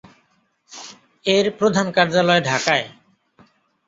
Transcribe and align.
এর 1.25 1.45
প্রধান 1.51 1.87
কার্যালয় 1.91 2.41
ঢাকায়। 2.41 2.85